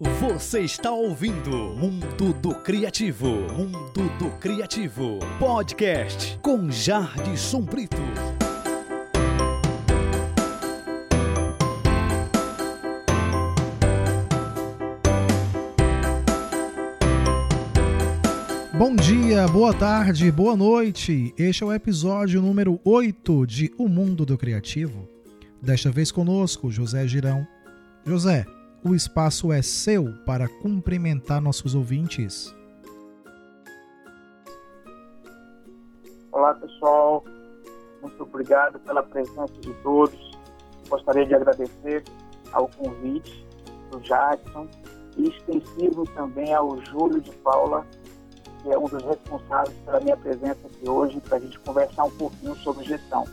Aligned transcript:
Você 0.00 0.60
está 0.60 0.92
ouvindo 0.92 1.50
Mundo 1.50 2.32
do 2.32 2.54
Criativo, 2.54 3.26
Mundo 3.52 4.08
do 4.16 4.30
Criativo, 4.38 5.18
podcast 5.40 6.38
com 6.40 6.70
Jardson 6.70 7.62
Brito. 7.62 7.96
Bom 18.72 18.94
dia, 18.94 19.48
boa 19.48 19.74
tarde, 19.74 20.30
boa 20.30 20.56
noite. 20.56 21.34
Este 21.36 21.64
é 21.64 21.66
o 21.66 21.72
episódio 21.72 22.40
número 22.40 22.78
8 22.84 23.44
de 23.48 23.74
O 23.76 23.88
Mundo 23.88 24.24
do 24.24 24.38
Criativo. 24.38 25.08
Desta 25.60 25.90
vez 25.90 26.12
conosco, 26.12 26.70
José 26.70 27.08
Girão. 27.08 27.44
José, 28.06 28.46
o 28.84 28.94
espaço 28.94 29.52
é 29.52 29.60
seu 29.60 30.12
para 30.24 30.48
cumprimentar 30.48 31.40
nossos 31.40 31.74
ouvintes. 31.74 32.54
Olá, 36.30 36.54
pessoal. 36.54 37.24
Muito 38.00 38.22
obrigado 38.22 38.78
pela 38.80 39.02
presença 39.02 39.46
de 39.60 39.72
todos. 39.82 40.38
Gostaria 40.88 41.26
de 41.26 41.34
agradecer 41.34 42.04
ao 42.52 42.68
convite 42.68 43.46
do 43.90 43.98
Jackson 44.00 44.68
e 45.16 45.28
extensivo 45.28 46.04
também 46.14 46.54
ao 46.54 46.80
Júlio 46.86 47.20
de 47.20 47.32
Paula, 47.38 47.84
que 48.62 48.70
é 48.70 48.78
um 48.78 48.84
dos 48.84 49.02
responsáveis 49.02 49.76
pela 49.84 50.00
minha 50.00 50.16
presença 50.16 50.66
aqui 50.66 50.88
hoje, 50.88 51.20
para 51.20 51.38
a 51.38 51.40
gente 51.40 51.58
conversar 51.60 52.04
um 52.04 52.10
pouquinho 52.12 52.54
sobre 52.56 52.84
gestão. 52.84 53.24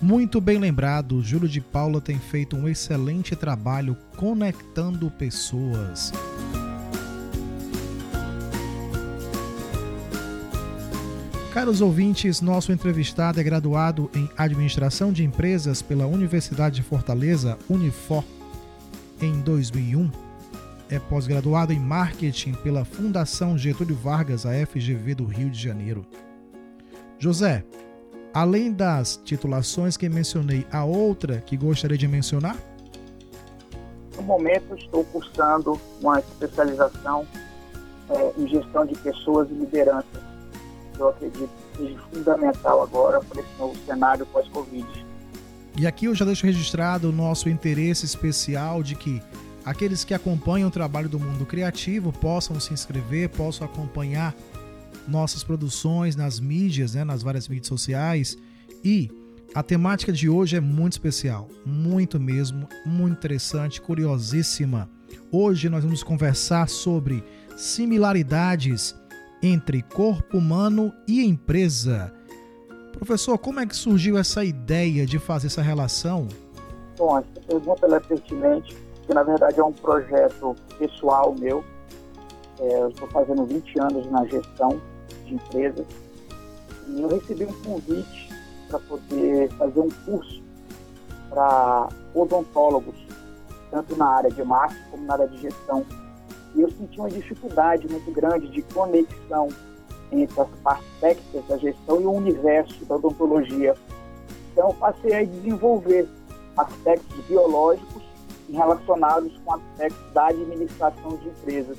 Muito 0.00 0.42
bem 0.42 0.58
lembrado, 0.58 1.22
Júlio 1.22 1.48
de 1.48 1.60
Paula 1.60 2.02
tem 2.02 2.18
feito 2.18 2.54
um 2.54 2.68
excelente 2.68 3.34
trabalho 3.34 3.96
conectando 4.16 5.10
pessoas. 5.10 6.12
Caros 11.56 11.80
ouvintes, 11.80 12.42
nosso 12.42 12.70
entrevistado 12.70 13.40
é 13.40 13.42
graduado 13.42 14.10
em 14.14 14.28
Administração 14.36 15.10
de 15.10 15.24
Empresas 15.24 15.80
pela 15.80 16.06
Universidade 16.06 16.76
de 16.76 16.82
Fortaleza, 16.82 17.56
Unifor, 17.66 18.22
em 19.22 19.40
2001. 19.40 20.10
É 20.90 20.98
pós-graduado 20.98 21.72
em 21.72 21.80
Marketing 21.80 22.52
pela 22.52 22.84
Fundação 22.84 23.56
Getúlio 23.56 23.96
Vargas, 23.96 24.44
a 24.44 24.50
FGV 24.66 25.14
do 25.14 25.24
Rio 25.24 25.48
de 25.48 25.58
Janeiro. 25.58 26.04
José, 27.18 27.64
Além 28.36 28.70
das 28.70 29.18
titulações 29.24 29.96
que 29.96 30.06
mencionei, 30.10 30.66
a 30.70 30.84
outra 30.84 31.40
que 31.40 31.56
gostaria 31.56 31.96
de 31.96 32.06
mencionar? 32.06 32.54
No 34.14 34.22
momento, 34.24 34.74
estou 34.74 35.04
cursando 35.04 35.80
uma 36.02 36.18
especialização 36.18 37.26
é, 38.10 38.32
em 38.36 38.46
gestão 38.46 38.84
de 38.84 38.94
pessoas 38.98 39.48
e 39.50 39.54
liderança. 39.54 40.22
Eu 40.98 41.08
acredito 41.08 41.48
que 41.48 41.78
seja 41.78 41.98
fundamental 42.12 42.82
agora 42.82 43.22
para 43.22 43.40
esse 43.40 43.58
novo 43.58 43.74
cenário 43.86 44.26
pós-Covid. 44.26 45.06
E 45.74 45.86
aqui 45.86 46.04
eu 46.04 46.14
já 46.14 46.26
deixo 46.26 46.44
registrado 46.44 47.08
o 47.08 47.12
nosso 47.12 47.48
interesse 47.48 48.04
especial 48.04 48.82
de 48.82 48.96
que 48.96 49.22
aqueles 49.64 50.04
que 50.04 50.12
acompanham 50.12 50.68
o 50.68 50.70
trabalho 50.70 51.08
do 51.08 51.18
mundo 51.18 51.46
criativo 51.46 52.12
possam 52.12 52.60
se 52.60 52.74
inscrever, 52.74 53.30
possam 53.30 53.66
acompanhar 53.66 54.34
nossas 55.08 55.44
produções 55.44 56.16
nas 56.16 56.40
mídias, 56.40 56.94
né, 56.94 57.04
nas 57.04 57.22
várias 57.22 57.48
mídias 57.48 57.68
sociais. 57.68 58.36
E 58.84 59.10
a 59.54 59.62
temática 59.62 60.12
de 60.12 60.28
hoje 60.28 60.56
é 60.56 60.60
muito 60.60 60.92
especial, 60.92 61.48
muito 61.64 62.20
mesmo, 62.20 62.68
muito 62.84 63.16
interessante, 63.16 63.80
curiosíssima. 63.80 64.88
Hoje 65.32 65.68
nós 65.68 65.82
vamos 65.82 66.02
conversar 66.02 66.68
sobre 66.68 67.24
similaridades 67.56 68.94
entre 69.42 69.82
corpo 69.82 70.38
humano 70.38 70.92
e 71.08 71.24
empresa. 71.24 72.12
Professor, 72.92 73.38
como 73.38 73.60
é 73.60 73.66
que 73.66 73.76
surgiu 73.76 74.18
essa 74.18 74.44
ideia 74.44 75.06
de 75.06 75.18
fazer 75.18 75.48
essa 75.48 75.62
relação? 75.62 76.28
Bom, 76.98 77.18
essa 77.18 77.40
pergunta 77.46 77.86
é 77.94 78.00
pertinente, 78.00 78.74
porque 78.96 79.14
na 79.14 79.22
verdade 79.22 79.60
é 79.60 79.64
um 79.64 79.72
projeto 79.72 80.54
pessoal 80.78 81.34
meu. 81.38 81.64
É, 82.58 82.82
eu 82.82 82.88
estou 82.88 83.08
fazendo 83.08 83.44
20 83.44 83.80
anos 83.80 84.10
na 84.10 84.24
gestão 84.26 84.80
de 85.26 85.34
empresas. 85.34 85.86
E 86.88 87.02
eu 87.02 87.08
recebi 87.08 87.44
um 87.44 87.62
convite 87.62 88.30
para 88.68 88.78
poder 88.80 89.50
fazer 89.52 89.80
um 89.80 89.90
curso 90.04 90.42
para 91.28 91.88
odontólogos, 92.14 92.94
tanto 93.70 93.96
na 93.96 94.06
área 94.06 94.30
de 94.30 94.42
marketing 94.42 94.90
como 94.90 95.04
na 95.04 95.12
área 95.14 95.28
de 95.28 95.38
gestão. 95.38 95.84
E 96.54 96.62
eu 96.62 96.70
senti 96.70 96.98
uma 96.98 97.10
dificuldade 97.10 97.86
muito 97.88 98.10
grande 98.12 98.48
de 98.48 98.62
conexão 98.62 99.48
entre 100.10 100.40
as 100.40 100.48
partes 100.62 101.24
da 101.48 101.56
gestão 101.58 102.00
e 102.00 102.04
o 102.06 102.12
universo 102.12 102.84
da 102.84 102.94
odontologia. 102.94 103.74
Então, 104.52 104.68
eu 104.68 104.74
passei 104.74 105.14
a 105.14 105.24
desenvolver 105.24 106.08
aspectos 106.56 107.24
biológicos 107.26 108.02
relacionados 108.50 109.32
com 109.44 109.54
aspectos 109.54 110.12
da 110.12 110.28
administração 110.28 111.16
de 111.16 111.28
empresas. 111.28 111.76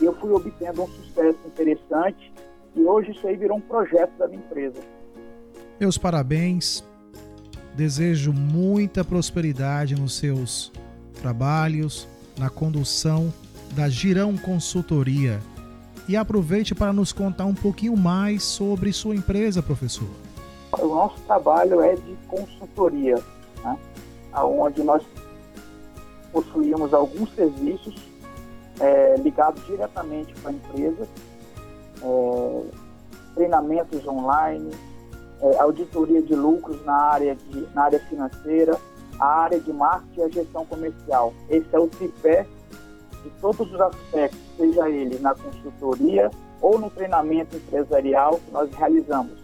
E 0.00 0.04
eu 0.04 0.14
fui 0.14 0.30
obtendo 0.32 0.82
um 0.82 0.86
sucesso 0.86 1.38
interessante 1.46 2.31
e 2.74 2.80
hoje 2.80 3.10
isso 3.12 3.26
aí 3.26 3.36
virou 3.36 3.58
um 3.58 3.60
projeto 3.60 4.12
da 4.18 4.26
minha 4.26 4.40
empresa. 4.40 4.80
Meus 5.78 5.98
parabéns. 5.98 6.84
Desejo 7.74 8.32
muita 8.32 9.04
prosperidade 9.04 9.94
nos 9.94 10.18
seus 10.18 10.70
trabalhos, 11.20 12.06
na 12.38 12.50
condução 12.50 13.32
da 13.74 13.88
Girão 13.88 14.36
Consultoria. 14.36 15.40
E 16.08 16.16
aproveite 16.16 16.74
para 16.74 16.92
nos 16.92 17.12
contar 17.12 17.46
um 17.46 17.54
pouquinho 17.54 17.96
mais 17.96 18.42
sobre 18.42 18.92
sua 18.92 19.14
empresa, 19.14 19.62
professor. 19.62 20.08
O 20.78 20.86
nosso 20.86 21.18
trabalho 21.22 21.80
é 21.80 21.94
de 21.94 22.16
consultoria, 22.26 23.16
né? 23.64 23.78
onde 24.34 24.82
nós 24.82 25.02
possuímos 26.32 26.92
alguns 26.92 27.32
serviços 27.34 27.94
é, 28.80 29.16
ligados 29.18 29.64
diretamente 29.66 30.34
para 30.34 30.50
a 30.50 30.54
empresa 30.54 31.08
é, 32.02 32.62
treinamentos 33.34 34.06
online, 34.06 34.70
é, 35.40 35.58
auditoria 35.58 36.22
de 36.22 36.34
lucros 36.34 36.84
na 36.84 36.94
área, 36.94 37.34
de, 37.34 37.66
na 37.74 37.84
área 37.84 37.98
financeira, 38.00 38.78
a 39.18 39.26
área 39.26 39.60
de 39.60 39.72
marketing 39.72 40.20
e 40.20 40.22
a 40.22 40.28
gestão 40.28 40.64
comercial. 40.66 41.32
Esse 41.48 41.66
é 41.72 41.78
o 41.78 41.88
tripé 41.88 42.46
de 43.22 43.30
todos 43.40 43.72
os 43.72 43.80
aspectos, 43.80 44.40
seja 44.56 44.88
ele 44.88 45.18
na 45.18 45.34
consultoria 45.34 46.30
ou 46.60 46.78
no 46.78 46.90
treinamento 46.90 47.56
empresarial 47.56 48.40
que 48.44 48.52
nós 48.52 48.70
realizamos. 48.74 49.42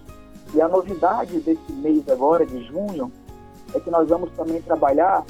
E 0.55 0.61
a 0.61 0.69
novidade 0.69 1.39
desse 1.41 1.73
mês 1.73 2.09
agora, 2.09 2.47
de 2.47 2.65
junho, 2.65 3.13
é 3.75 3.81
que 3.81 3.91
nós 3.91 4.09
vamos 4.09 4.31
também 4.33 4.63
trabalhar 4.63 5.25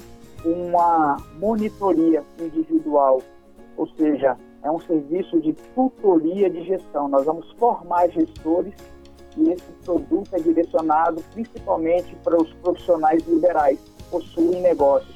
uma 0.45 1.17
monitoria 1.39 2.23
individual, 2.39 3.21
ou 3.77 3.87
seja, 3.89 4.37
é 4.63 4.71
um 4.71 4.81
serviço 4.81 5.41
de 5.41 5.53
tutoria 5.75 6.51
de 6.51 6.65
gestão. 6.65 7.09
Nós 7.09 7.25
vamos 7.25 7.51
formar 7.59 8.09
gestores 8.11 8.75
e 9.37 9.51
esse 9.51 9.65
produto 9.85 10.29
é 10.33 10.41
direcionado 10.41 11.23
principalmente 11.33 12.15
para 12.25 12.37
os 12.41 12.53
profissionais 12.55 13.23
liberais 13.27 13.79
que 13.79 14.03
possuem 14.05 14.61
negócios, 14.61 15.15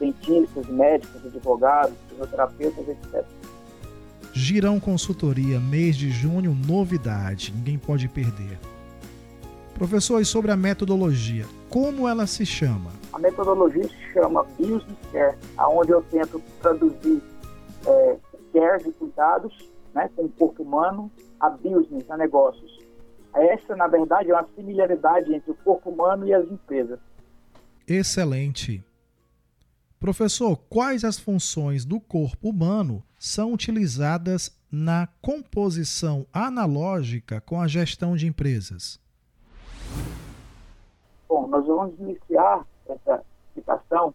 dentistas, 0.00 0.66
médicos, 0.66 1.24
advogados, 1.24 1.94
fisioterapeutas, 2.08 2.88
etc. 2.88 3.24
Girão 4.32 4.80
Consultoria, 4.80 5.60
mês 5.60 5.94
de 5.94 6.10
junho, 6.10 6.56
novidade, 6.66 7.52
ninguém 7.54 7.78
pode 7.78 8.08
perder. 8.08 8.58
Professor, 9.74 10.20
e 10.20 10.24
sobre 10.24 10.50
a 10.50 10.56
metodologia, 10.56 11.44
como 11.68 12.08
ela 12.08 12.26
se 12.26 12.44
chama? 12.44 12.90
A 13.12 13.18
metodologia 13.18 13.84
se 13.84 14.12
chama 14.12 14.44
Business 14.58 14.84
Care, 15.12 15.36
onde 15.58 15.92
eu 15.92 16.02
tento 16.10 16.40
traduzir 16.60 17.22
é, 17.86 18.16
care 18.52 18.82
de 18.82 18.92
cuidados 18.92 19.70
né, 19.94 20.10
com 20.14 20.24
o 20.24 20.28
corpo 20.28 20.62
humano 20.62 21.10
a 21.40 21.50
business, 21.50 22.08
a 22.10 22.16
negócios. 22.16 22.78
Essa, 23.34 23.74
na 23.74 23.86
verdade, 23.86 24.30
é 24.30 24.34
uma 24.34 24.46
similaridade 24.54 25.34
entre 25.34 25.50
o 25.50 25.54
corpo 25.54 25.90
humano 25.90 26.26
e 26.26 26.34
as 26.34 26.48
empresas. 26.50 27.00
Excelente. 27.86 28.84
Professor, 29.98 30.56
quais 30.68 31.04
as 31.04 31.18
funções 31.18 31.84
do 31.84 32.00
corpo 32.00 32.50
humano 32.50 33.02
são 33.18 33.52
utilizadas 33.52 34.50
na 34.70 35.08
composição 35.20 36.26
analógica 36.32 37.40
com 37.40 37.60
a 37.60 37.68
gestão 37.68 38.16
de 38.16 38.26
empresas? 38.26 39.00
Bom, 41.28 41.46
nós 41.46 41.66
vamos 41.66 41.98
iniciar 41.98 42.66
essa 42.88 43.22
explicação 43.48 44.14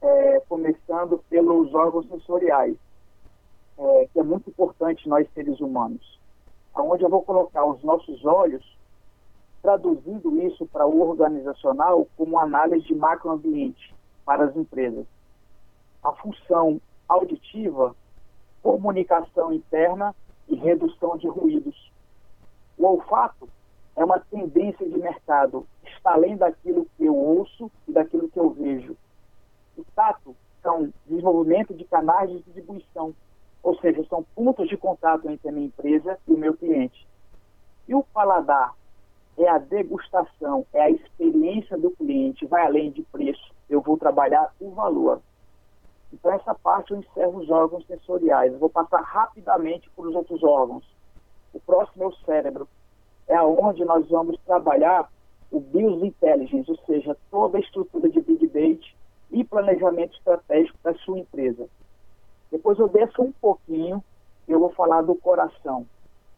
é, 0.00 0.40
começando 0.48 1.18
pelos 1.28 1.74
órgãos 1.74 2.06
sensoriais 2.08 2.76
é, 3.78 4.08
que 4.12 4.20
é 4.20 4.22
muito 4.22 4.50
importante 4.50 5.08
nós 5.08 5.28
seres 5.32 5.60
humanos, 5.60 6.20
aonde 6.74 7.04
eu 7.04 7.10
vou 7.10 7.22
colocar 7.22 7.64
os 7.64 7.82
nossos 7.82 8.24
olhos, 8.24 8.64
traduzindo 9.62 10.40
isso 10.42 10.66
para 10.66 10.86
o 10.86 11.00
organizacional 11.00 12.06
como 12.16 12.38
análise 12.38 12.86
de 12.86 12.94
macroambiente 12.94 13.94
para 14.24 14.44
as 14.44 14.56
empresas. 14.56 15.06
A 16.02 16.12
função 16.12 16.80
auditiva 17.08 17.94
comunicação 18.64 19.52
interna 19.52 20.14
e 20.48 20.56
redução 20.56 21.18
de 21.18 21.28
ruídos. 21.28 21.92
O 22.78 22.86
olfato 22.86 23.46
é 23.94 24.02
uma 24.02 24.18
tendência 24.18 24.88
de 24.88 24.98
mercado, 24.98 25.66
está 25.84 26.14
além 26.14 26.34
daquilo 26.34 26.86
que 26.96 27.04
eu 27.04 27.14
ouço 27.14 27.70
e 27.86 27.92
daquilo 27.92 28.28
que 28.30 28.40
eu 28.40 28.48
vejo. 28.50 28.96
O 29.76 29.84
tato 29.94 30.34
são 30.62 30.90
desenvolvimento 31.06 31.74
de 31.74 31.84
canais 31.84 32.30
de 32.30 32.40
distribuição, 32.40 33.14
ou 33.64 33.74
seja, 33.80 34.04
são 34.04 34.22
pontos 34.34 34.68
de 34.68 34.76
contato 34.76 35.28
entre 35.28 35.48
a 35.48 35.52
minha 35.52 35.66
empresa 35.66 36.18
e 36.28 36.32
o 36.34 36.36
meu 36.36 36.54
cliente. 36.54 37.08
E 37.88 37.94
o 37.94 38.04
paladar 38.04 38.74
é 39.38 39.48
a 39.48 39.56
degustação, 39.56 40.66
é 40.72 40.82
a 40.82 40.90
experiência 40.90 41.76
do 41.78 41.90
cliente, 41.92 42.44
vai 42.44 42.66
além 42.66 42.90
de 42.90 43.02
preço. 43.04 43.52
Eu 43.68 43.80
vou 43.80 43.96
trabalhar 43.96 44.54
o 44.60 44.70
valor. 44.72 45.20
Então, 46.12 46.30
essa 46.32 46.54
parte 46.54 46.92
eu 46.92 46.98
encerro 46.98 47.38
os 47.38 47.50
órgãos 47.50 47.86
sensoriais. 47.86 48.52
Eu 48.52 48.58
vou 48.58 48.68
passar 48.68 49.00
rapidamente 49.00 49.90
para 49.96 50.06
os 50.06 50.14
outros 50.14 50.42
órgãos. 50.44 50.84
O 51.54 51.58
próximo 51.58 52.04
é 52.04 52.06
o 52.06 52.16
cérebro. 52.16 52.68
É 53.26 53.40
onde 53.40 53.82
nós 53.84 54.06
vamos 54.10 54.38
trabalhar 54.42 55.10
o 55.50 55.58
Business 55.58 56.02
Intelligence, 56.02 56.70
ou 56.70 56.78
seja, 56.84 57.16
toda 57.30 57.56
a 57.56 57.60
estrutura 57.60 58.10
de 58.10 58.20
Big 58.20 58.46
Data 58.46 58.94
e 59.30 59.42
planejamento 59.42 60.14
estratégico 60.16 60.78
da 60.82 60.94
sua 60.96 61.18
empresa. 61.18 61.66
Depois 62.54 62.78
eu 62.78 62.88
desço 62.88 63.20
um 63.20 63.32
pouquinho 63.32 64.00
e 64.46 64.52
eu 64.52 64.60
vou 64.60 64.70
falar 64.70 65.02
do 65.02 65.16
coração. 65.16 65.84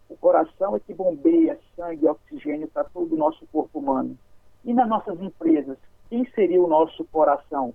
O 0.09 0.17
coração 0.17 0.75
é 0.75 0.81
que 0.81 0.95
bombeia 0.95 1.61
sangue 1.77 2.07
e 2.07 2.09
oxigênio 2.09 2.67
para 2.69 2.85
todo 2.85 3.13
o 3.13 3.19
nosso 3.19 3.47
corpo 3.49 3.79
humano. 3.79 4.17
E 4.65 4.73
nas 4.73 4.89
nossas 4.89 5.21
empresas, 5.21 5.77
quem 6.09 6.25
seria 6.31 6.63
o 6.63 6.67
nosso 6.67 7.05
coração? 7.13 7.75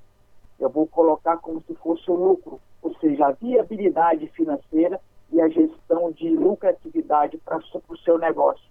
Eu 0.59 0.71
vou 0.71 0.88
colocar 0.88 1.38
como 1.38 1.61
se 1.67 1.75
fosse 1.75 2.09
o 2.09 2.15
lucro, 2.15 2.59
ou 2.81 2.95
seja, 2.95 3.27
a 3.27 3.31
viabilidade 3.31 4.25
financeira 4.29 4.99
e 5.31 5.39
a 5.39 5.47
gestão 5.47 6.11
de 6.11 6.27
lucratividade 6.31 7.38
para 7.38 7.59
o 7.59 7.97
seu 7.97 8.17
negócio. 8.17 8.65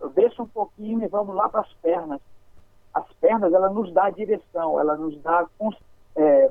Eu 0.00 0.08
desço 0.08 0.42
um 0.42 0.48
pouquinho 0.48 1.04
e 1.04 1.06
vamos 1.06 1.36
lá 1.36 1.48
para 1.48 1.60
as 1.60 1.72
pernas. 1.74 2.20
As 2.92 3.06
pernas, 3.20 3.52
ela 3.52 3.70
nos 3.70 3.92
dá 3.92 4.10
direção, 4.10 4.80
ela 4.80 4.96
nos 4.96 5.16
dá 5.22 5.46
é, 6.16 6.50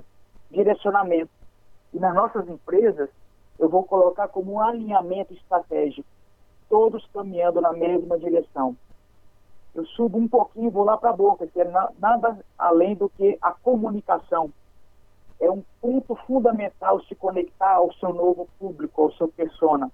direcionamento. 0.49 1.40
E 1.93 1.99
nas 1.99 2.13
nossas 2.13 2.47
empresas, 2.47 3.09
eu 3.59 3.69
vou 3.69 3.83
colocar 3.83 4.27
como 4.27 4.53
um 4.53 4.59
alinhamento 4.59 5.33
estratégico, 5.33 6.07
todos 6.69 7.05
caminhando 7.13 7.61
na 7.61 7.73
mesma 7.73 8.17
direção. 8.17 8.75
Eu 9.73 9.85
subo 9.85 10.17
um 10.17 10.27
pouquinho 10.27 10.67
e 10.67 10.71
vou 10.71 10.83
lá 10.83 10.97
para 10.97 11.11
a 11.11 11.15
boca, 11.15 11.47
que 11.47 11.59
é 11.59 11.63
na, 11.63 11.89
nada 11.99 12.37
além 12.57 12.95
do 12.95 13.07
que 13.09 13.37
a 13.41 13.51
comunicação. 13.51 14.51
É 15.39 15.49
um 15.49 15.63
ponto 15.79 16.15
fundamental 16.27 17.01
se 17.03 17.15
conectar 17.15 17.75
ao 17.75 17.91
seu 17.93 18.13
novo 18.13 18.47
público, 18.59 19.01
ao 19.01 19.11
seu 19.13 19.27
persona. 19.27 19.91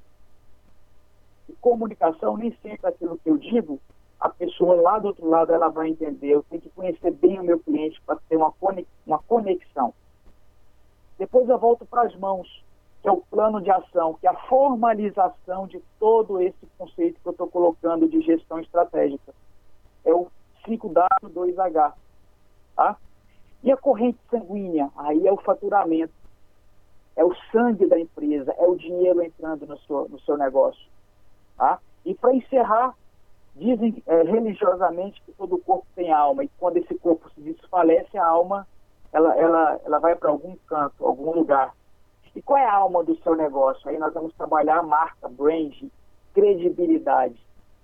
E 1.48 1.54
comunicação, 1.54 2.38
nem 2.38 2.52
sempre 2.62 2.88
aquilo 2.88 3.18
que 3.18 3.30
eu 3.30 3.38
digo, 3.38 3.80
a 4.20 4.30
pessoa 4.30 4.82
lá 4.82 4.98
do 5.00 5.10
outro 5.10 5.30
lado 5.30 5.54
ela 5.54 5.70
vai 5.70 5.90
entender. 5.90 6.30
Eu 6.30 6.44
tenho 6.50 6.62
que 6.62 6.70
conhecer 6.70 7.12
bem 7.12 7.40
o 7.40 7.44
meu 7.44 7.60
cliente 7.60 8.02
para 8.02 8.18
ter 8.28 8.36
uma 8.36 9.20
conexão. 9.20 9.94
Depois 11.18 11.48
eu 11.50 11.58
volto 11.58 11.86
para 11.86 12.04
as 12.04 12.16
mãos 12.16 12.48
que 13.02 13.08
é 13.08 13.12
o 13.12 13.22
plano 13.22 13.62
de 13.62 13.70
ação, 13.70 14.16
que 14.16 14.28
é 14.28 14.30
a 14.30 14.48
formalização 14.48 15.68
de 15.68 15.82
todo 16.00 16.42
esse 16.42 16.66
conceito 16.78 17.20
que 17.22 17.28
eu 17.28 17.32
estou 17.32 17.48
colocando 17.48 18.08
de 18.08 18.22
gestão 18.22 18.60
estratégica. 18.60 19.34
É 20.04 20.14
o 20.14 20.28
5W2H. 20.68 21.94
Tá? 22.76 22.98
E 23.64 23.72
a 23.72 23.78
corrente 23.78 24.20
sanguínea? 24.30 24.90
Aí 24.98 25.26
é 25.26 25.32
o 25.32 25.38
faturamento. 25.38 26.14
É 27.16 27.24
o 27.24 27.34
sangue 27.52 27.88
da 27.88 28.00
empresa, 28.00 28.54
é 28.58 28.68
o 28.68 28.76
dinheiro 28.76 29.24
entrando 29.24 29.66
no 29.66 29.78
seu, 29.80 30.08
no 30.10 30.20
seu 30.20 30.38
negócio. 30.38 30.86
Tá? 31.56 31.80
E 32.06 32.14
para 32.14 32.36
encerrar, 32.36 32.94
dizem 33.56 34.04
é, 34.06 34.22
religiosamente 34.22 35.22
que 35.24 35.32
todo 35.32 35.58
corpo 35.58 35.88
tem 35.96 36.12
alma, 36.12 36.44
e 36.44 36.50
quando 36.60 36.78
esse 36.78 36.94
corpo 36.96 37.30
se 37.32 37.42
desfalece, 37.42 38.18
a 38.18 38.26
alma 38.26 38.68
ela, 39.18 39.36
ela, 39.36 39.82
ela 39.84 40.00
vai 40.00 40.16
para 40.16 40.30
algum 40.30 40.56
canto, 40.68 41.04
algum 41.04 41.32
lugar. 41.34 41.76
E 42.36 42.42
qual 42.42 42.60
é 42.60 42.66
a 42.66 42.74
alma 42.76 43.04
do 43.04 43.18
seu 43.24 43.36
negócio? 43.36 43.90
Aí 43.90 43.98
nós 43.98 44.14
vamos 44.14 44.34
trabalhar 44.36 44.78
a 44.78 44.84
marca, 44.84 45.28
brand, 45.28 45.74
credibilidade. 46.34 47.36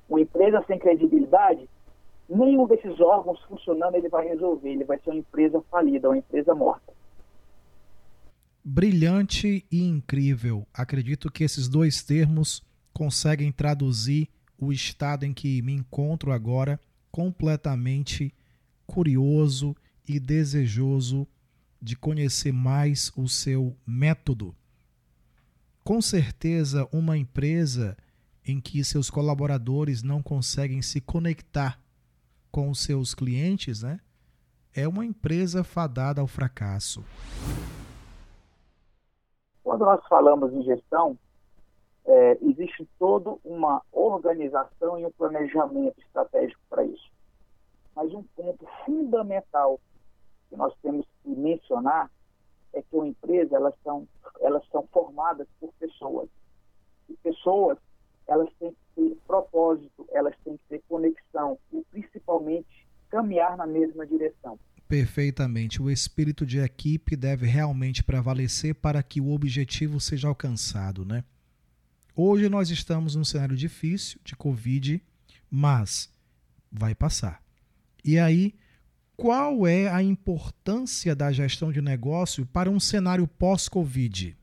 Uma 0.08 0.22
empresa 0.22 0.64
sem 0.68 0.78
credibilidade, 0.78 1.68
nenhum 2.30 2.68
desses 2.68 3.00
órgãos 3.00 3.42
funcionando 3.46 3.96
ele 3.96 4.10
vai 4.10 4.28
resolver. 4.28 4.70
Ele 4.70 4.84
vai 4.84 5.00
ser 5.00 5.10
uma 5.10 5.20
empresa 5.20 5.60
falida, 5.72 6.10
uma 6.10 6.18
empresa 6.18 6.54
morta. 6.54 6.94
Brilhante 8.64 9.66
e 9.72 9.84
incrível. 9.84 10.68
Acredito 10.72 11.32
que 11.32 11.44
esses 11.44 11.68
dois 11.68 12.04
termos 12.04 12.62
conseguem 12.94 13.52
traduzir 13.52 14.30
o 14.60 14.72
estado 14.72 15.26
em 15.26 15.34
que 15.34 15.62
me 15.64 15.74
encontro 15.74 16.32
agora, 16.32 16.80
completamente 17.12 18.32
curioso 18.86 19.76
e 20.08 20.20
desejoso 20.20 21.28
de 21.82 21.96
conhecer 21.96 22.52
mais 22.52 23.12
o 23.16 23.28
seu 23.28 23.76
método. 23.86 24.56
Com 25.84 26.02
certeza, 26.02 26.88
uma 26.94 27.18
empresa 27.18 27.98
em 28.46 28.60
que 28.62 28.84
seus 28.84 29.10
colaboradores 29.10 30.02
não 30.02 30.24
conseguem 30.24 30.82
se 30.82 31.02
conectar 31.02 31.80
com 32.52 32.70
os 32.70 32.84
seus 32.84 33.14
clientes, 33.14 33.84
né? 33.84 34.00
É 34.76 34.88
uma 34.88 35.06
empresa 35.06 35.64
fadada 35.64 36.22
ao 36.22 36.28
fracasso. 36.28 37.04
Quando 39.64 39.86
nós 39.86 40.06
falamos 40.08 40.54
em 40.54 40.64
gestão, 40.64 41.18
é, 42.06 42.38
existe 42.42 42.88
toda 43.00 43.36
uma 43.44 43.82
organização 43.92 45.00
e 45.00 45.06
um 45.06 45.12
planejamento 45.12 46.00
estratégico 46.00 46.62
para 46.70 46.84
isso. 46.86 47.12
Mas 47.96 48.14
um 48.14 48.24
ponto 48.36 48.66
fundamental 48.86 49.80
que 50.54 50.58
nós 50.58 50.74
temos 50.84 51.06
que 51.24 51.30
mencionar 51.30 52.12
é 52.74 52.82
que 52.82 52.96
uma 52.96 53.08
empresa 53.08 53.56
elas 53.56 53.74
são 53.84 54.08
elas 54.42 54.64
são 54.72 54.88
formadas 54.92 55.48
por 55.60 55.74
pessoas. 55.80 56.30
E 57.10 57.14
pessoas 57.18 57.78
elas 58.28 58.50
têm 58.60 58.72
que 58.72 58.78
ter 58.96 59.18
propósito 59.26 60.08
elas 60.12 60.36
têm 60.44 60.56
que 60.58 60.64
ter 60.70 60.84
conexão 60.88 61.58
e 61.72 61.84
principalmente 61.92 62.88
caminhar 63.10 63.58
na 63.58 63.66
mesma 63.66 64.06
direção. 64.06 64.60
Perfeitamente. 64.88 65.82
O 65.82 65.90
espírito 65.90 66.46
de 66.46 66.60
equipe 66.60 67.16
deve 67.16 67.48
realmente 67.48 68.04
prevalecer 68.04 68.76
para 68.76 69.02
que 69.02 69.20
o 69.20 69.32
objetivo 69.32 70.00
seja 70.00 70.28
alcançado 70.28 71.04
né? 71.04 71.24
Hoje 72.16 72.48
nós 72.48 72.70
estamos 72.70 73.16
num 73.16 73.26
cenário 73.26 73.56
difícil 73.56 74.20
de 74.24 74.36
covid 74.36 75.02
mas 75.50 76.12
vai 76.72 76.94
passar. 76.94 77.42
E 78.04 78.20
aí 78.20 78.56
qual 79.16 79.68
é 79.68 79.88
a 79.88 80.02
importância 80.02 81.16
da 81.16 81.32
gestão 81.32 81.72
de 81.72 81.82
negócio 81.82 82.46
para 82.46 82.70
um 82.70 82.80
cenário 82.80 83.28
pós-Covid? 83.28 84.36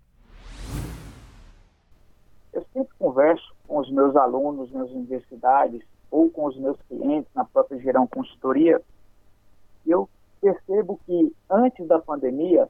Eu 2.53 2.67
sempre 2.73 2.95
converso 2.99 3.55
com 3.67 3.79
os 3.79 3.91
meus 3.91 4.17
alunos 4.17 4.73
nas 4.73 4.91
universidades 4.91 5.83
ou 6.11 6.31
com 6.31 6.47
os 6.47 6.57
meus 6.57 6.77
clientes 6.89 7.31
na 7.35 7.45
própria 7.45 7.79
Gerão 7.81 8.07
Consultoria 8.07 8.81
eu 9.87 10.09
percebo 10.41 10.99
que 11.07 11.35
antes 11.49 11.87
da 11.87 11.99
pandemia 11.99 12.69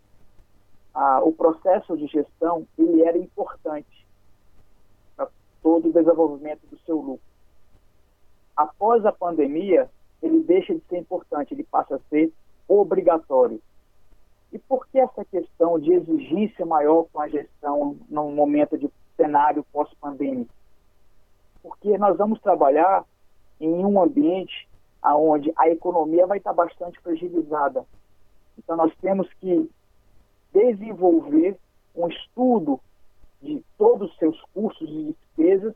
a, 0.95 1.23
o 1.23 1.33
processo 1.33 1.97
de 1.97 2.07
gestão 2.07 2.67
ele 2.79 3.03
era 3.03 3.17
importante 3.17 4.07
para 5.17 5.29
todo 5.63 5.89
o 5.89 5.93
desenvolvimento 5.93 6.67
do 6.71 6.79
seu 6.81 6.97
lucro. 6.97 7.21
Após 8.57 9.05
a 9.07 9.13
pandemia, 9.13 9.89
ele 10.23 10.41
deixa 10.43 10.75
de 10.75 10.83
ser 10.89 10.99
importante, 10.99 11.55
ele 11.55 11.65
passa 11.65 11.97
a 11.97 12.01
ser 12.11 12.33
obrigatório. 12.69 13.61
E 14.53 14.59
por 14.59 14.87
que 14.89 14.99
essa 14.99 15.25
questão 15.25 15.79
de 15.79 15.93
exigência 15.93 16.67
maior 16.67 17.07
com 17.13 17.21
a 17.21 17.29
gestão 17.29 17.97
num 18.09 18.33
momento 18.33 18.77
de 18.77 18.91
cenário 19.17 19.65
pós-pandêmico? 19.73 20.53
Porque 21.63 21.97
nós 21.99 22.17
vamos 22.17 22.41
trabalhar 22.41 23.05
em 23.61 23.85
um 23.85 24.01
ambiente 24.03 24.69
onde 25.05 25.53
a 25.57 25.69
economia 25.69 26.27
vai 26.27 26.39
estar 26.39 26.53
bastante 26.53 26.99
fragilizada. 27.01 27.85
Então 28.59 28.77
nós 28.77 28.93
temos 29.01 29.33
que 29.35 29.71
desenvolver 30.53 31.57
um 31.95 32.09
estudo 32.09 32.81
de 33.41 33.63
todos 33.79 34.11
os 34.11 34.19
seus 34.19 34.41
custos 34.53 34.89
e 34.89 35.15
despesas 35.15 35.75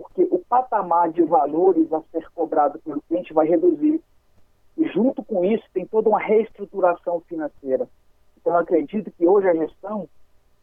porque 0.00 0.22
o 0.30 0.38
patamar 0.38 1.10
de 1.10 1.22
valores 1.22 1.92
a 1.92 2.00
ser 2.12 2.28
cobrado 2.30 2.78
pelo 2.78 3.02
cliente 3.02 3.32
vai 3.32 3.48
reduzir. 3.48 4.00
E 4.76 4.88
junto 4.88 5.24
com 5.24 5.44
isso 5.44 5.64
tem 5.74 5.84
toda 5.84 6.08
uma 6.08 6.20
reestruturação 6.20 7.20
financeira. 7.22 7.88
Então 8.36 8.52
eu 8.52 8.60
acredito 8.60 9.10
que 9.10 9.26
hoje 9.26 9.48
a 9.48 9.54
gestão 9.54 10.08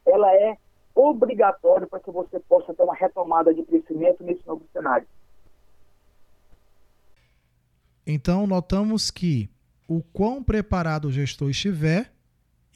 ela 0.05 0.33
é 0.33 0.57
obrigatória 0.93 1.85
para 1.85 1.99
que 1.99 2.09
você 2.09 2.39
possa 2.39 2.73
ter 2.73 2.81
uma 2.81 2.95
retomada 2.95 3.53
de 3.53 3.61
crescimento 3.63 4.23
nesse 4.23 4.45
novo 4.47 4.63
cenário. 4.71 5.05
Então 8.07 8.47
notamos 8.47 9.11
que 9.11 9.49
o 9.87 10.01
quão 10.01 10.41
preparado 10.41 11.05
o 11.05 11.11
gestor 11.11 11.49
estiver 11.49 12.11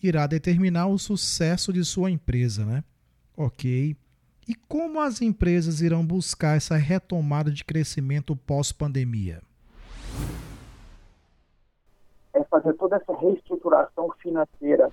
irá 0.03 0.27
determinar 0.27 0.87
o 0.87 0.97
sucesso 0.97 1.71
de 1.71 1.85
sua 1.85 2.11
empresa, 2.11 2.65
né? 2.65 2.83
Ok. 3.37 3.95
E 4.49 4.55
como 4.67 4.99
as 4.99 5.21
empresas 5.21 5.79
irão 5.79 6.03
buscar 6.03 6.57
essa 6.57 6.75
retomada 6.75 7.51
de 7.51 7.63
crescimento 7.63 8.35
pós-pandemia? 8.35 9.43
É 12.33 12.43
fazer 12.45 12.73
toda 12.73 12.95
essa 12.95 13.15
reestruturação 13.15 14.09
financeira. 14.17 14.89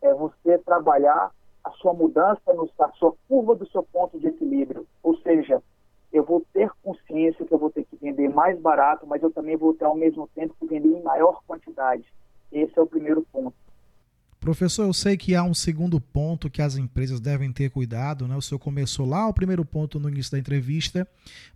É 0.00 0.14
você 0.14 0.56
trabalhar 0.56 1.30
a 1.62 1.70
sua 1.72 1.92
mudança, 1.92 2.40
no, 2.54 2.66
a 2.78 2.92
sua 2.92 3.12
curva 3.28 3.54
do 3.54 3.68
seu 3.68 3.82
ponto 3.82 4.18
de 4.18 4.28
equilíbrio. 4.28 4.86
Ou 5.02 5.18
seja, 5.18 5.62
eu 6.10 6.24
vou 6.24 6.42
ter 6.54 6.70
consciência 6.82 7.44
que 7.44 7.52
eu 7.52 7.58
vou 7.58 7.68
ter 7.68 7.84
que 7.84 7.96
vender 7.96 8.30
mais 8.30 8.58
barato, 8.58 9.06
mas 9.06 9.22
eu 9.22 9.30
também 9.30 9.54
vou 9.54 9.74
ter 9.74 9.84
ao 9.84 9.94
mesmo 9.94 10.26
tempo 10.34 10.56
que 10.58 10.66
vender 10.66 10.88
em 10.88 11.02
maior 11.02 11.42
quantidade. 11.46 12.10
Esse 12.50 12.78
é 12.78 12.80
o 12.80 12.86
primeiro 12.86 13.20
ponto. 13.30 13.54
Professor, 14.42 14.84
eu 14.84 14.92
sei 14.92 15.16
que 15.16 15.36
há 15.36 15.44
um 15.44 15.54
segundo 15.54 16.00
ponto 16.00 16.50
que 16.50 16.60
as 16.60 16.76
empresas 16.76 17.20
devem 17.20 17.52
ter 17.52 17.70
cuidado, 17.70 18.26
né? 18.26 18.34
O 18.34 18.42
senhor 18.42 18.58
começou 18.58 19.06
lá 19.06 19.28
o 19.28 19.32
primeiro 19.32 19.64
ponto 19.64 20.00
no 20.00 20.08
início 20.08 20.32
da 20.32 20.38
entrevista, 20.38 21.06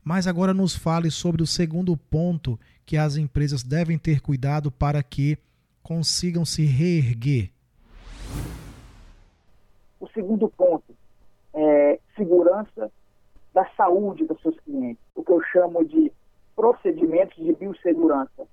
mas 0.04 0.28
agora 0.28 0.54
nos 0.54 0.76
fale 0.76 1.10
sobre 1.10 1.42
o 1.42 1.46
segundo 1.48 1.96
ponto 1.96 2.56
que 2.86 2.96
as 2.96 3.16
empresas 3.16 3.64
devem 3.64 3.98
ter 3.98 4.20
cuidado 4.20 4.70
para 4.70 5.02
que 5.02 5.36
consigam 5.82 6.44
se 6.44 6.64
reerguer. 6.64 7.50
O 9.98 10.06
segundo 10.10 10.48
ponto 10.48 10.94
é 11.54 11.98
segurança 12.14 12.88
da 13.52 13.68
saúde 13.76 14.24
dos 14.26 14.40
seus 14.40 14.60
clientes, 14.60 15.02
o 15.12 15.24
que 15.24 15.32
eu 15.32 15.42
chamo 15.52 15.84
de 15.84 16.12
procedimentos 16.54 17.36
de 17.44 17.52
biossegurança 17.52 18.46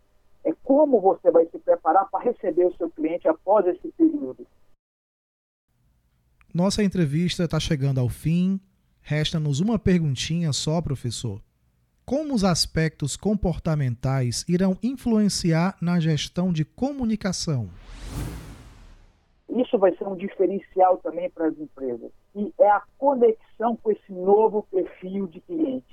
é 0.44 0.54
como 0.64 1.00
você 1.00 1.32
vai 1.32 1.46
se 1.48 1.58
preparar 1.60 2.10
para 2.10 2.24
receber 2.24 2.66
o 2.66 2.76
seu 2.76 2.90
cliente 2.90 3.28
após 3.28 3.66
esse 3.68 3.88
período. 3.98 4.46
Nossa 6.54 6.84
entrevista 6.84 7.46
está 7.46 7.60
chegando 7.60 8.00
ao 8.00 8.10
fim. 8.10 8.60
Resta-nos 9.02 9.60
uma 9.60 9.80
perguntinha 9.80 10.54
só, 10.54 10.82
professor. 10.82 11.42
Como 12.06 12.34
os 12.34 12.44
aspectos 12.44 13.16
comportamentais 13.16 14.46
irão 14.48 14.78
influenciar 14.84 15.76
na 15.82 16.00
gestão 16.00 16.52
de 16.52 16.66
comunicação? 16.66 17.70
Isso 19.50 19.78
vai 19.78 19.96
ser 19.96 20.08
um 20.08 20.16
diferencial 20.16 20.98
também 20.98 21.30
para 21.30 21.48
as 21.48 21.58
empresas. 21.58 22.12
E 22.36 22.54
é 22.60 22.70
a 22.70 22.84
conexão 22.98 23.76
com 23.78 23.92
esse 23.92 24.12
novo 24.12 24.64
perfil 24.72 25.28
de 25.28 25.40
cliente. 25.42 25.93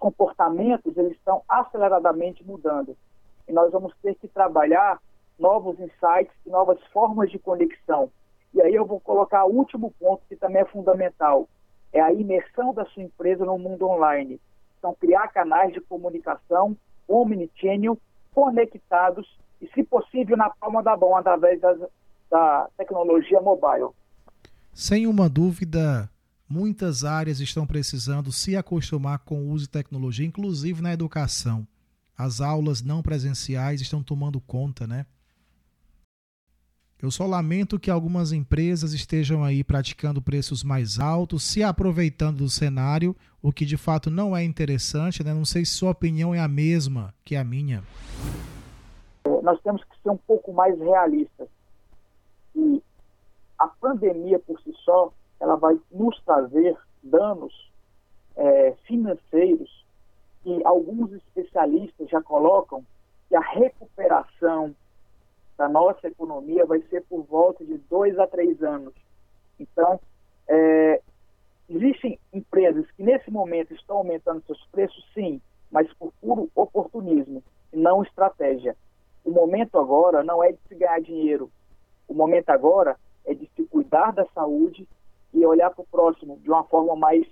Os 0.00 0.08
comportamentos 0.14 0.96
eles 0.96 1.12
estão 1.12 1.42
aceleradamente 1.46 2.42
mudando. 2.42 2.96
E 3.46 3.52
nós 3.52 3.70
vamos 3.70 3.92
ter 4.02 4.14
que 4.14 4.26
trabalhar 4.26 4.98
novos 5.38 5.78
insights 5.78 6.32
e 6.46 6.48
novas 6.48 6.82
formas 6.86 7.30
de 7.30 7.38
conexão. 7.38 8.10
E 8.54 8.62
aí 8.62 8.74
eu 8.74 8.86
vou 8.86 8.98
colocar 8.98 9.44
o 9.44 9.52
último 9.52 9.92
ponto 10.00 10.22
que 10.26 10.36
também 10.36 10.62
é 10.62 10.64
fundamental, 10.64 11.46
é 11.92 12.00
a 12.00 12.12
imersão 12.14 12.72
da 12.72 12.86
sua 12.86 13.02
empresa 13.02 13.44
no 13.44 13.58
mundo 13.58 13.86
online. 13.86 14.40
Então, 14.78 14.96
criar 14.98 15.28
canais 15.28 15.70
de 15.74 15.82
comunicação 15.82 16.74
omnichannel 17.06 17.98
conectados 18.32 19.28
e, 19.60 19.68
se 19.68 19.84
possível, 19.84 20.34
na 20.34 20.48
palma 20.48 20.82
da 20.82 20.96
mão, 20.96 21.14
através 21.14 21.60
das, 21.60 21.78
da 22.30 22.68
tecnologia 22.78 23.40
mobile. 23.42 23.90
Sem 24.72 25.06
uma 25.06 25.28
dúvida, 25.28 26.08
Muitas 26.52 27.04
áreas 27.04 27.38
estão 27.38 27.64
precisando 27.64 28.32
se 28.32 28.56
acostumar 28.56 29.20
com 29.20 29.40
o 29.40 29.50
uso 29.50 29.66
de 29.66 29.70
tecnologia, 29.70 30.26
inclusive 30.26 30.82
na 30.82 30.92
educação. 30.92 31.64
As 32.18 32.40
aulas 32.40 32.82
não 32.82 33.02
presenciais 33.02 33.80
estão 33.80 34.02
tomando 34.02 34.40
conta, 34.40 34.84
né? 34.84 35.06
Eu 37.00 37.08
só 37.08 37.24
lamento 37.24 37.78
que 37.78 37.88
algumas 37.88 38.32
empresas 38.32 38.92
estejam 38.92 39.44
aí 39.44 39.62
praticando 39.62 40.20
preços 40.20 40.64
mais 40.64 40.98
altos, 40.98 41.44
se 41.44 41.62
aproveitando 41.62 42.38
do 42.38 42.50
cenário, 42.50 43.14
o 43.40 43.52
que 43.52 43.64
de 43.64 43.76
fato 43.76 44.10
não 44.10 44.36
é 44.36 44.42
interessante, 44.42 45.22
né? 45.22 45.32
Não 45.32 45.44
sei 45.44 45.64
se 45.64 45.70
sua 45.70 45.92
opinião 45.92 46.34
é 46.34 46.40
a 46.40 46.48
mesma 46.48 47.14
que 47.24 47.36
a 47.36 47.44
minha. 47.44 47.84
Nós 49.44 49.60
temos 49.62 49.84
que 49.84 50.02
ser 50.02 50.10
um 50.10 50.16
pouco 50.16 50.52
mais 50.52 50.76
realistas. 50.76 51.48
E 52.56 52.82
a 53.56 53.68
pandemia 53.68 54.40
por 54.40 54.59
ela 55.40 55.56
vai 55.56 55.78
nos 55.90 56.20
trazer 56.22 56.76
danos 57.02 57.70
é, 58.36 58.72
financeiros 58.86 59.84
que 60.42 60.60
alguns 60.64 61.12
especialistas 61.12 62.08
já 62.08 62.22
colocam 62.22 62.84
que 63.28 63.36
a 63.36 63.40
recuperação 63.40 64.74
da 65.56 65.68
nossa 65.68 66.08
economia 66.08 66.64
vai 66.64 66.80
ser 66.82 67.02
por 67.04 67.22
volta 67.22 67.64
de 67.64 67.76
dois 67.90 68.18
a 68.18 68.26
três 68.26 68.62
anos. 68.62 68.94
Então, 69.58 70.00
é, 70.48 71.00
existem 71.68 72.18
empresas 72.32 72.90
que 72.92 73.02
nesse 73.02 73.30
momento 73.30 73.74
estão 73.74 73.98
aumentando 73.98 74.42
seus 74.46 74.64
preços, 74.72 75.04
sim, 75.14 75.40
mas 75.70 75.92
por 75.94 76.12
puro 76.20 76.50
oportunismo 76.54 77.42
não 77.72 78.02
estratégia. 78.02 78.76
O 79.24 79.30
momento 79.30 79.78
agora 79.78 80.24
não 80.24 80.42
é 80.42 80.52
de 80.52 80.58
se 80.66 80.74
ganhar 80.74 81.00
dinheiro. 81.00 81.50
O 82.08 82.14
momento 82.14 82.48
agora 82.50 82.96
é 83.24 83.34
de 83.34 83.48
se 83.54 83.64
cuidar 83.66 84.12
da 84.12 84.26
saúde 84.34 84.88
e 85.32 85.44
olhar 85.44 85.70
para 85.70 85.82
o 85.82 85.86
próximo 85.86 86.38
de 86.38 86.50
uma 86.50 86.64
forma 86.64 86.96
mais 86.96 87.26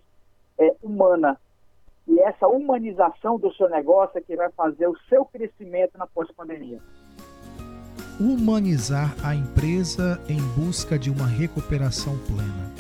é, 0.59 0.75
humana. 0.83 1.39
E 2.07 2.19
essa 2.21 2.49
humanização 2.49 3.39
do 3.39 3.53
seu 3.55 3.69
negócio 3.69 4.19
é 4.19 4.21
que 4.21 4.37
vai 4.37 4.51
fazer 4.53 4.87
o 4.87 4.97
seu 5.09 5.25
crescimento 5.25 5.99
na 5.99 6.07
pós-pandemia. 6.07 6.81
Humanizar 8.19 9.15
a 9.25 9.35
empresa 9.35 10.21
em 10.29 10.41
busca 10.59 10.99
de 10.99 11.11
uma 11.11 11.27
recuperação 11.27 12.19
plena. 12.27 12.73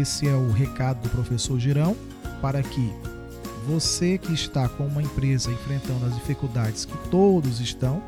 Esse 0.00 0.28
é 0.28 0.34
o 0.34 0.50
recado 0.50 1.02
do 1.02 1.08
professor 1.10 1.58
Girão 1.58 1.94
para 2.42 2.62
que 2.62 2.92
você 3.66 4.18
que 4.18 4.32
está 4.32 4.68
com 4.68 4.84
uma 4.86 5.02
empresa 5.02 5.50
enfrentando 5.50 6.04
as 6.04 6.14
dificuldades 6.14 6.84
que 6.84 7.08
todos 7.08 7.60
estão, 7.60 8.02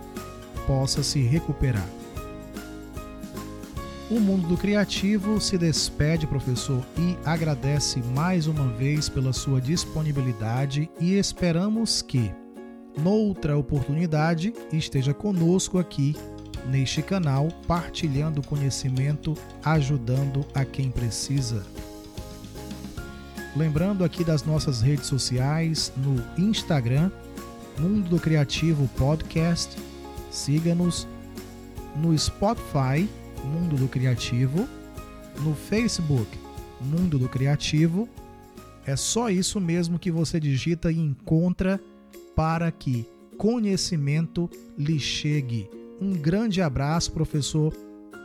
possa 0.66 1.02
se 1.02 1.22
recuperar. 1.22 1.86
O 4.08 4.20
mundo 4.20 4.46
do 4.46 4.56
criativo 4.56 5.40
se 5.40 5.58
despede, 5.58 6.28
professor, 6.28 6.80
e 6.96 7.18
agradece 7.24 8.00
mais 8.14 8.46
uma 8.46 8.68
vez 8.68 9.08
pela 9.08 9.32
sua 9.32 9.60
disponibilidade 9.60 10.88
e 11.00 11.18
esperamos 11.18 12.02
que, 12.02 12.32
noutra 12.96 13.58
oportunidade, 13.58 14.54
esteja 14.72 15.12
conosco 15.12 15.76
aqui 15.76 16.14
neste 16.70 17.02
canal, 17.02 17.48
partilhando 17.66 18.46
conhecimento, 18.46 19.34
ajudando 19.64 20.46
a 20.54 20.64
quem 20.64 20.88
precisa. 20.88 21.66
Lembrando 23.56 24.04
aqui 24.04 24.22
das 24.22 24.44
nossas 24.44 24.82
redes 24.82 25.06
sociais, 25.06 25.92
no 25.96 26.24
Instagram, 26.40 27.10
Mundo 27.76 28.08
do 28.08 28.20
Criativo 28.20 28.88
Podcast, 28.96 29.76
siga-nos 30.30 31.08
no 31.96 32.16
Spotify 32.16 33.08
Mundo 33.44 33.76
do 33.76 33.88
Criativo, 33.88 34.68
no 35.40 35.54
Facebook 35.54 36.38
Mundo 36.80 37.18
do 37.18 37.28
Criativo. 37.28 38.08
É 38.86 38.96
só 38.96 39.28
isso 39.28 39.60
mesmo 39.60 39.98
que 39.98 40.10
você 40.10 40.38
digita 40.38 40.90
e 40.90 40.98
encontra 40.98 41.80
para 42.34 42.70
que 42.70 43.06
conhecimento 43.36 44.48
lhe 44.76 44.98
chegue. 44.98 45.68
Um 46.00 46.12
grande 46.12 46.60
abraço, 46.60 47.12
professor. 47.12 47.72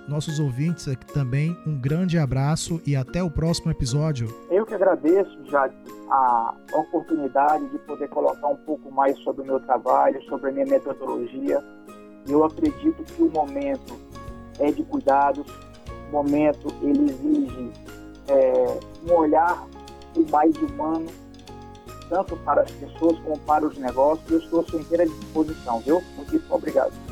Nossos 0.08 0.40
ouvintes 0.40 0.88
aqui 0.88 1.06
também, 1.14 1.56
um 1.66 1.80
grande 1.80 2.18
abraço 2.18 2.82
e 2.86 2.96
até 2.96 3.24
o 3.24 3.30
próximo 3.30 3.72
episódio. 3.72 4.28
Eu 4.50 4.66
que 4.66 4.74
agradeço, 4.74 5.46
Jade, 5.46 5.76
a 6.10 6.56
oportunidade 6.74 7.70
de 7.70 7.78
poder 7.80 8.10
colocar 8.10 8.48
um 8.48 8.58
pouco 8.58 8.92
mais 8.92 9.18
sobre 9.20 9.44
o 9.44 9.46
meu 9.46 9.60
trabalho, 9.62 10.22
sobre 10.24 10.50
a 10.50 10.52
minha 10.52 10.66
metodologia. 10.66 11.64
Eu 12.28 12.44
acredito 12.44 13.04
que 13.04 13.22
o 13.22 13.30
momento 13.32 13.96
é 14.62 14.72
de 14.72 14.84
cuidados. 14.84 15.46
O 16.10 16.12
momento 16.12 16.68
ele 16.82 17.12
exige 17.12 17.72
é, 18.28 18.80
um 19.10 19.14
olhar 19.14 19.68
mais 20.30 20.56
humano, 20.58 21.08
tanto 22.10 22.36
para 22.38 22.62
as 22.62 22.72
pessoas 22.72 23.18
como 23.20 23.40
para 23.40 23.66
os 23.66 23.78
negócios. 23.78 24.30
Eu 24.30 24.40
estou 24.40 24.60
à 24.62 24.64
sua 24.64 24.80
inteira 24.80 25.06
disposição, 25.06 25.80
viu? 25.80 26.02
Muito 26.16 26.42
obrigado. 26.50 27.11